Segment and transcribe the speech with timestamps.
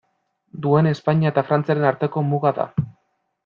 [0.65, 2.69] Duen Espainia eta Frantziaren arteko muga da.